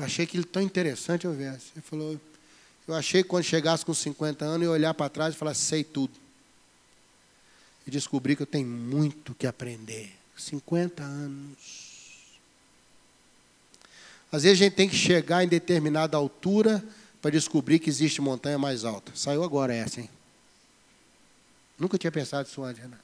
Eu 0.00 0.06
achei 0.06 0.24
aquilo 0.24 0.44
tão 0.44 0.62
interessante 0.62 1.26
eu 1.26 1.32
ver. 1.34 1.60
Ele 1.74 1.82
falou: 1.82 2.18
eu 2.88 2.94
achei 2.94 3.22
que 3.22 3.28
quando 3.28 3.44
chegasse 3.44 3.84
com 3.84 3.92
50 3.92 4.46
anos 4.46 4.66
eu 4.66 4.72
olhar 4.72 4.94
para 4.94 5.10
trás 5.10 5.34
e 5.34 5.36
falar: 5.36 5.52
sei 5.52 5.84
tudo. 5.84 6.14
E 7.86 7.90
descobri 7.90 8.34
que 8.34 8.42
eu 8.42 8.46
tenho 8.46 8.66
muito 8.66 9.34
que 9.34 9.46
aprender. 9.46 10.10
50 10.38 11.02
anos. 11.02 11.58
Às 14.32 14.44
vezes 14.44 14.58
a 14.58 14.64
gente 14.64 14.74
tem 14.74 14.88
que 14.88 14.96
chegar 14.96 15.44
em 15.44 15.48
determinada 15.48 16.16
altura 16.16 16.82
para 17.20 17.32
descobrir 17.32 17.78
que 17.78 17.90
existe 17.90 18.22
montanha 18.22 18.58
mais 18.58 18.86
alta. 18.86 19.12
Saiu 19.14 19.44
agora 19.44 19.74
essa, 19.74 20.00
hein? 20.00 20.08
Nunca 21.78 21.98
tinha 21.98 22.10
pensado 22.10 22.48
isso 22.48 22.62
antes, 22.62 22.80
Renato. 22.80 23.02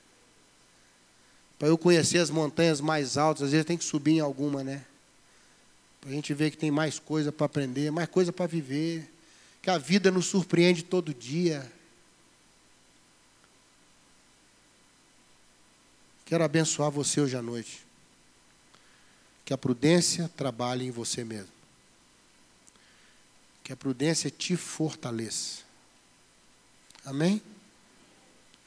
Para 1.58 1.68
eu 1.68 1.76
conhecer 1.76 2.18
as 2.18 2.30
montanhas 2.30 2.80
mais 2.80 3.18
altas, 3.18 3.42
às 3.42 3.50
vezes 3.50 3.66
tem 3.66 3.76
que 3.76 3.84
subir 3.84 4.12
em 4.12 4.20
alguma, 4.20 4.64
né? 4.64 4.84
A 6.06 6.10
gente 6.10 6.32
ver 6.32 6.52
que 6.52 6.56
tem 6.56 6.70
mais 6.70 7.00
coisa 7.00 7.32
para 7.32 7.46
aprender, 7.46 7.90
mais 7.90 8.08
coisa 8.08 8.32
para 8.32 8.46
viver. 8.46 9.12
Que 9.60 9.68
a 9.68 9.76
vida 9.76 10.08
nos 10.08 10.26
surpreende 10.26 10.84
todo 10.84 11.12
dia. 11.12 11.70
Quero 16.24 16.44
abençoar 16.44 16.92
você 16.92 17.20
hoje 17.20 17.36
à 17.36 17.42
noite. 17.42 17.84
Que 19.44 19.52
a 19.52 19.58
prudência 19.58 20.30
trabalhe 20.36 20.86
em 20.86 20.92
você 20.92 21.24
mesmo. 21.24 21.52
Que 23.64 23.72
a 23.72 23.76
prudência 23.76 24.30
te 24.30 24.56
fortaleça. 24.56 25.62
Amém? 27.04 27.42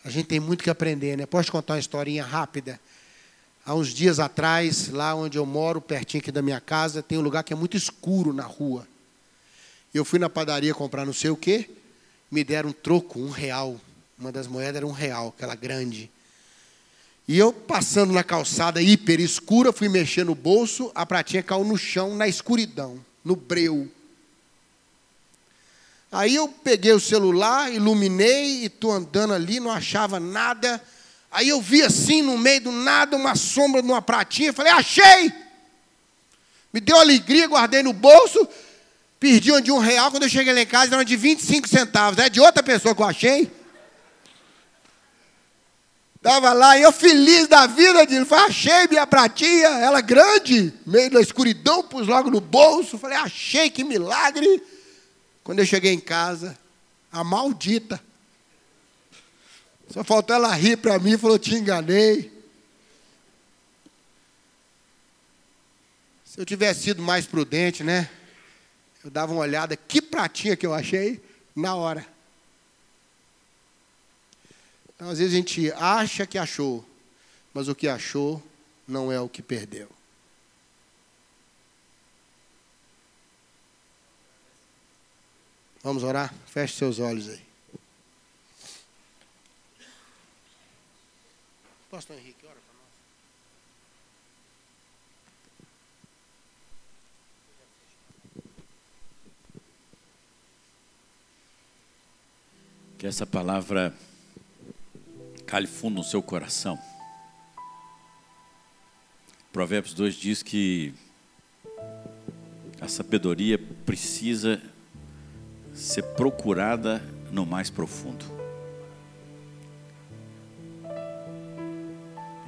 A 0.04 0.10
gente 0.10 0.28
tem 0.28 0.42
muito 0.42 0.62
que 0.62 0.70
aprender, 0.70 1.18
né? 1.18 1.26
Posso 1.26 1.50
contar 1.52 1.76
uma 1.76 1.80
historinha 1.80 2.26
rápida? 2.26 2.80
Há 3.70 3.76
uns 3.76 3.94
dias 3.94 4.20
atrás, 4.20 4.90
lá 4.90 5.14
onde 5.14 5.38
eu 5.38 5.46
moro, 5.46 5.80
pertinho 5.80 6.22
aqui 6.22 6.32
da 6.32 6.42
minha 6.42 6.60
casa, 6.60 7.04
tem 7.04 7.20
um 7.20 7.22
lugar 7.22 7.44
que 7.44 7.54
é 7.54 7.56
muito 7.56 7.78
escuro 7.78 8.34
na 8.34 8.42
rua. 8.42 8.88
Eu 9.94 10.04
fui 10.04 10.18
na 10.18 10.28
padaria 10.28 10.74
comprar 10.74 11.06
não 11.06 11.14
sei 11.14 11.30
o 11.30 11.38
quê, 11.38 11.70
me 12.32 12.44
deram 12.44 12.72
um 12.72 12.74
troco, 12.74 13.20
um 13.20 13.30
real. 13.30 13.80
Uma 14.18 14.32
das 14.32 14.48
moedas 14.48 14.78
era 14.78 14.88
um 14.88 14.92
real, 14.92 15.36
aquela 15.38 15.54
grande. 15.54 16.10
E 17.28 17.38
eu 17.38 17.54
passando 17.54 18.12
na 18.12 18.24
calçada 18.24 18.82
hiper 18.82 19.20
escura, 19.20 19.72
fui 19.72 19.88
mexer 19.88 20.26
no 20.26 20.34
bolso, 20.34 20.92
a 20.96 21.06
pratinha 21.06 21.44
caiu 21.44 21.64
no 21.64 21.78
chão, 21.78 22.16
na 22.16 22.28
escuridão, 22.28 23.00
no 23.24 23.36
breu. 23.36 23.88
Aí 26.12 26.34
eu 26.34 26.48
peguei 26.48 26.94
o 26.94 27.00
celular, 27.00 27.72
iluminei 27.72 28.64
e 28.64 28.66
estou 28.66 28.92
andando 28.92 29.36
ali, 29.36 29.60
não 29.60 29.70
achava 29.70 30.20
nada. 30.20 30.82
Aí 31.32 31.50
eu 31.50 31.62
vi 31.62 31.82
assim, 31.84 32.22
no 32.22 32.38
meio 32.38 32.62
do 32.62 32.72
nada, 32.72 33.16
uma 33.16 33.36
sombra 33.36 33.82
numa 33.82 34.02
pratinha. 34.02 34.52
Falei, 34.52 34.72
achei! 34.72 35.32
Me 36.74 36.80
deu 36.80 36.98
alegria, 36.98 37.48
guardei 37.48 37.84
no 37.84 37.94
bolso. 37.94 38.48
Perdi 39.20 39.52
uma 39.52 39.62
de 39.62 39.72
um 39.72 39.78
real. 39.78 40.12
Quando 40.12 40.24
eu 40.24 40.30
cheguei 40.30 40.54
lá 40.54 40.62
em 40.62 40.66
casa, 40.66 40.96
era 40.96 41.04
de 41.04 41.16
25 41.16 41.68
centavos. 41.68 42.20
É 42.20 42.30
de 42.30 42.40
outra 42.40 42.64
pessoa 42.64 42.96
que 42.96 43.02
eu 43.02 43.06
achei. 43.06 43.52
Estava 46.16 46.52
lá, 46.52 46.78
e 46.78 46.82
eu 46.82 46.92
feliz 46.92 47.48
da 47.48 47.66
vida, 47.66 48.06
de, 48.06 48.18
achei 48.18 48.88
minha 48.90 49.08
pratinha, 49.08 49.70
ela 49.70 50.02
grande, 50.02 50.74
meio 50.86 51.10
da 51.10 51.22
escuridão, 51.22 51.82
pus 51.82 52.08
logo 52.08 52.30
no 52.30 52.42
bolso, 52.42 52.98
falei, 52.98 53.18
achei, 53.18 53.70
que 53.70 53.86
milagre. 53.86 54.62
Quando 55.46 55.60
eu 55.60 55.66
cheguei 55.66 55.94
em 55.94 56.00
casa, 56.00 56.60
a 57.10 57.24
maldita, 57.24 58.04
só 59.90 60.04
faltou 60.04 60.36
ela 60.36 60.54
rir 60.54 60.78
para 60.78 61.00
mim 61.00 61.14
e 61.14 61.18
falou, 61.18 61.40
te 61.40 61.56
enganei. 61.56 62.32
Se 66.24 66.40
eu 66.40 66.46
tivesse 66.46 66.84
sido 66.84 67.02
mais 67.02 67.26
prudente, 67.26 67.84
né? 67.84 68.10
Eu 69.04 69.10
dava 69.10 69.32
uma 69.32 69.42
olhada, 69.42 69.76
que 69.76 70.02
pratinha 70.02 70.56
que 70.56 70.66
eu 70.66 70.74
achei, 70.74 71.22
na 71.56 71.76
hora. 71.76 72.06
Então, 74.96 75.10
às 75.10 75.18
vezes 75.18 75.34
a 75.34 75.38
gente 75.38 75.72
acha 75.74 76.28
que 76.28 76.38
achou, 76.38 76.88
mas 77.54 77.68
o 77.68 77.76
que 77.76 77.88
achou 77.88 78.44
não 78.88 79.12
é 79.12 79.20
o 79.20 79.30
que 79.30 79.42
perdeu. 79.42 79.90
Vamos 85.82 86.04
orar? 86.04 86.34
Feche 86.46 86.76
seus 86.76 87.00
olhos 87.00 87.30
aí. 87.30 87.49
Pastor 91.90 92.18
Henrique, 92.18 92.46
ora 92.46 92.54
para 92.54 92.74
nós. 92.76 92.90
Que 103.00 103.08
essa 103.08 103.26
palavra 103.26 103.92
cale 105.48 105.66
fundo 105.66 105.96
no 105.96 106.04
seu 106.04 106.22
coração. 106.22 106.78
Provérbios 109.52 109.96
2 109.96 110.14
diz 110.14 110.44
que 110.44 110.94
a 112.80 112.88
sabedoria 112.88 113.58
precisa 113.58 114.62
ser 115.74 116.04
procurada 116.14 117.00
no 117.32 117.48
mais 117.48 117.72
profundo. 117.72 118.39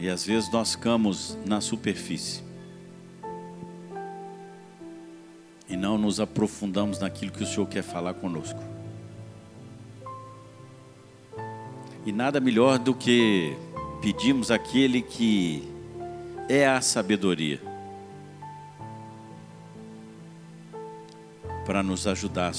E 0.01 0.09
às 0.09 0.25
vezes 0.25 0.51
nós 0.51 0.71
ficamos 0.71 1.37
na 1.45 1.61
superfície. 1.61 2.43
E 5.69 5.77
não 5.77 5.95
nos 5.95 6.19
aprofundamos 6.19 6.97
naquilo 6.97 7.31
que 7.31 7.43
o 7.43 7.45
Senhor 7.45 7.67
quer 7.67 7.83
falar 7.83 8.15
conosco. 8.15 8.59
E 12.03 12.11
nada 12.11 12.39
melhor 12.39 12.79
do 12.79 12.95
que 12.95 13.55
pedimos 14.01 14.49
aquele 14.49 15.03
que 15.03 15.69
é 16.49 16.67
a 16.67 16.81
sabedoria 16.81 17.61
para 21.63 21.83
nos 21.83 22.07
ajudar 22.07 22.53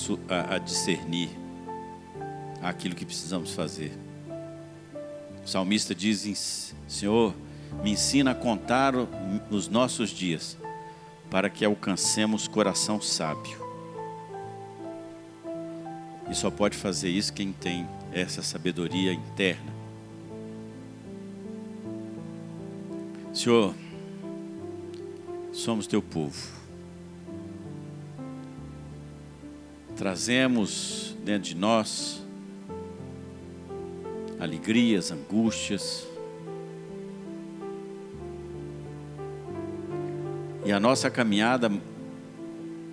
a, 0.48 0.58
discernir 0.58 1.28
aquilo 2.62 2.94
que 2.94 3.04
precisamos 3.04 3.52
fazer. 3.52 4.11
O 5.44 5.48
salmista 5.48 5.94
diz: 5.94 6.74
Senhor, 6.86 7.34
me 7.82 7.92
ensina 7.92 8.30
a 8.30 8.34
contar 8.34 8.94
os 9.50 9.68
nossos 9.68 10.10
dias, 10.10 10.56
para 11.30 11.50
que 11.50 11.64
alcancemos 11.64 12.46
coração 12.46 13.00
sábio. 13.00 13.60
E 16.30 16.34
só 16.34 16.50
pode 16.50 16.76
fazer 16.76 17.10
isso 17.10 17.32
quem 17.32 17.52
tem 17.52 17.86
essa 18.12 18.42
sabedoria 18.42 19.12
interna. 19.12 19.72
Senhor, 23.34 23.74
somos 25.52 25.86
teu 25.86 26.02
povo. 26.02 26.62
Trazemos 29.96 31.16
dentro 31.24 31.50
de 31.50 31.56
nós 31.56 32.21
alegrias, 34.42 35.12
angústias. 35.12 36.04
E 40.64 40.72
a 40.72 40.80
nossa 40.80 41.08
caminhada 41.08 41.70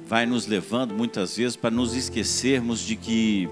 vai 0.06 0.28
nos 0.28 0.46
levando 0.46 0.94
muitas 0.94 1.38
vezes 1.38 1.56
para 1.56 1.72
nos 1.72 1.96
esquecermos 1.96 2.80
de 2.82 2.96
que 2.96 3.50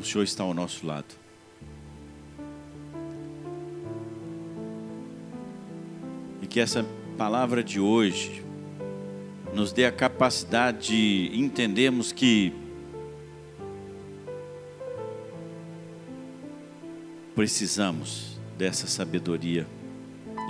o 0.00 0.02
Senhor 0.02 0.24
está 0.24 0.44
ao 0.44 0.54
nosso 0.54 0.86
lado. 0.86 1.14
E 6.40 6.46
que 6.46 6.58
essa 6.58 6.86
palavra 7.18 7.62
de 7.62 7.78
hoje 7.78 8.42
nos 9.52 9.74
dê 9.74 9.84
a 9.84 9.92
capacidade 9.92 10.88
de 10.88 11.38
entendermos 11.38 12.12
que 12.12 12.61
precisamos 17.34 18.38
dessa 18.56 18.86
sabedoria 18.86 19.66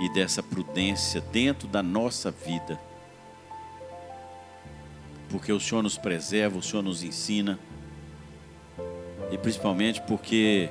e 0.01 0.13
dessa 0.13 0.43
prudência 0.43 1.21
dentro 1.21 1.67
da 1.67 1.81
nossa 1.81 2.31
vida. 2.31 2.79
Porque 5.29 5.51
o 5.51 5.59
Senhor 5.59 5.81
nos 5.81 5.97
preserva, 5.97 6.57
o 6.57 6.61
Senhor 6.61 6.83
nos 6.83 7.03
ensina. 7.03 7.57
E 9.31 9.37
principalmente 9.37 10.01
porque 10.01 10.69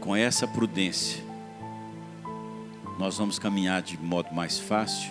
com 0.00 0.14
essa 0.14 0.46
prudência 0.46 1.24
nós 2.98 3.16
vamos 3.16 3.38
caminhar 3.38 3.80
de 3.80 3.96
modo 3.96 4.34
mais 4.34 4.58
fácil. 4.58 5.10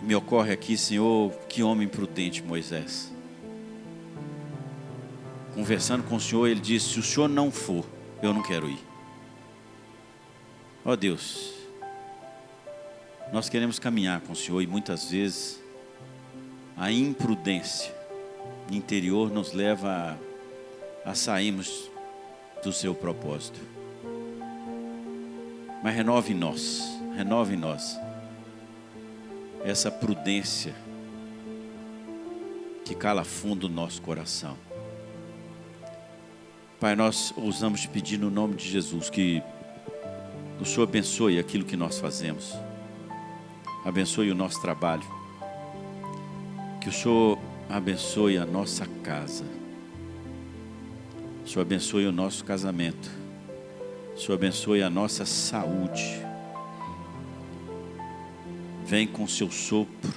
E 0.00 0.04
me 0.04 0.14
ocorre 0.14 0.52
aqui, 0.52 0.76
Senhor, 0.76 1.30
que 1.48 1.62
homem 1.62 1.86
prudente 1.86 2.42
Moisés. 2.42 3.17
Conversando 5.58 6.04
com 6.04 6.14
o 6.14 6.20
Senhor, 6.20 6.46
ele 6.46 6.60
disse: 6.60 6.90
Se 6.90 7.00
o 7.00 7.02
Senhor 7.02 7.26
não 7.26 7.50
for, 7.50 7.84
eu 8.22 8.32
não 8.32 8.44
quero 8.44 8.70
ir. 8.70 8.78
Ó 10.84 10.92
oh 10.92 10.96
Deus, 10.96 11.52
nós 13.32 13.48
queremos 13.48 13.76
caminhar 13.76 14.20
com 14.20 14.34
o 14.34 14.36
Senhor 14.36 14.62
e 14.62 14.68
muitas 14.68 15.10
vezes 15.10 15.60
a 16.76 16.92
imprudência 16.92 17.92
interior 18.70 19.32
nos 19.32 19.52
leva 19.52 20.16
a, 21.04 21.10
a 21.10 21.14
sairmos 21.16 21.90
do 22.62 22.72
seu 22.72 22.94
propósito. 22.94 23.58
Mas 25.82 25.92
renove 25.92 26.34
em 26.34 26.36
nós, 26.36 26.84
renove 27.16 27.54
em 27.54 27.58
nós 27.58 27.98
essa 29.64 29.90
prudência 29.90 30.72
que 32.84 32.94
cala 32.94 33.24
fundo 33.24 33.66
o 33.66 33.68
nosso 33.68 34.00
coração. 34.00 34.67
Pai, 36.80 36.94
nós 36.94 37.34
ousamos 37.36 37.86
pedir 37.86 38.18
no 38.18 38.30
nome 38.30 38.54
de 38.54 38.68
Jesus 38.68 39.10
que 39.10 39.42
o 40.60 40.64
Senhor 40.64 40.84
abençoe 40.84 41.36
aquilo 41.36 41.64
que 41.64 41.76
nós 41.76 41.98
fazemos, 41.98 42.54
abençoe 43.84 44.30
o 44.30 44.34
nosso 44.34 44.62
trabalho, 44.62 45.02
que 46.80 46.88
o 46.88 46.92
Senhor 46.92 47.36
abençoe 47.68 48.38
a 48.38 48.46
nossa 48.46 48.86
casa, 49.02 49.44
o 51.44 51.48
Senhor 51.48 51.62
abençoe 51.62 52.06
o 52.06 52.12
nosso 52.12 52.44
casamento, 52.44 53.10
o 54.14 54.20
Senhor 54.20 54.34
abençoe 54.34 54.80
a 54.80 54.88
nossa 54.88 55.24
saúde. 55.24 56.24
Vem 58.86 59.04
com 59.04 59.26
seu 59.26 59.50
sopro, 59.50 60.14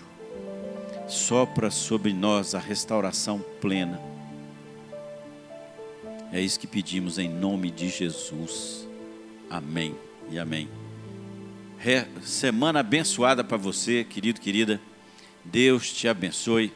sopra 1.07 1.71
sobre 1.71 2.13
nós 2.13 2.53
a 2.53 2.59
restauração 2.59 3.43
plena 3.59 4.10
é 6.31 6.39
isso 6.39 6.59
que 6.59 6.67
pedimos 6.67 7.19
em 7.19 7.27
nome 7.27 7.69
de 7.69 7.89
Jesus. 7.89 8.87
Amém 9.49 9.95
e 10.29 10.39
amém. 10.39 10.69
Re, 11.77 12.05
semana 12.23 12.79
abençoada 12.79 13.43
para 13.43 13.57
você, 13.57 14.03
querido, 14.03 14.39
querida. 14.39 14.79
Deus 15.43 15.91
te 15.91 16.07
abençoe. 16.07 16.71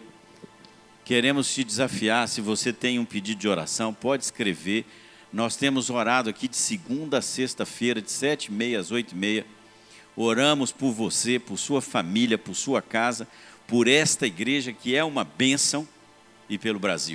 Queremos 1.06 1.54
te 1.54 1.64
desafiar, 1.64 2.28
se 2.28 2.42
você 2.42 2.74
tem 2.74 2.98
um 2.98 3.06
pedido 3.06 3.40
de 3.40 3.48
oração, 3.48 3.94
pode 3.94 4.24
escrever. 4.24 4.86
Nós 5.32 5.56
temos 5.56 5.90
orado 5.90 6.30
aqui 6.30 6.48
de 6.48 6.58
segunda 6.58 7.20
a 7.20 7.22
sexta-feira, 7.22 8.02
de 8.02 8.12
sete 8.12 8.46
e 8.46 8.52
meia 8.52 8.80
às 8.80 8.92
oito 8.92 9.14
e 9.14 9.16
meia. 9.16 9.46
Oramos 10.16 10.72
por 10.72 10.92
você, 10.92 11.38
por 11.38 11.58
sua 11.58 11.82
família, 11.82 12.38
por 12.38 12.56
sua 12.56 12.82
casa, 12.82 13.28
por 13.68 13.88
esta 13.88 14.26
igreja 14.26 14.74
que 14.74 14.96
é 14.96 15.04
uma 15.04 15.24
bênção 15.24 15.88
e 16.50 16.58
pelo 16.58 16.80
Brasil. 16.80 17.14